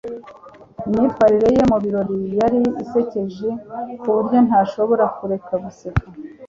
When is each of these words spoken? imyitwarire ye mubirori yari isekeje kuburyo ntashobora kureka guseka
imyitwarire 0.87 1.47
ye 1.55 1.63
mubirori 1.71 2.17
yari 2.39 2.61
isekeje 2.83 3.49
kuburyo 4.01 4.37
ntashobora 4.47 5.03
kureka 5.17 5.53
guseka 5.65 6.05